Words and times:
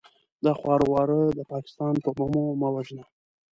دا 0.43 0.51
خواره 0.59 0.85
واره 0.91 1.19
د 1.37 1.39
پاکستان 1.51 1.93
په 2.03 2.09
بمو 2.17 2.45
مه 2.61 2.69
وژنه! 2.75 3.05